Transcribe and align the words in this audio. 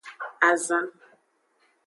Azan. 0.49 0.87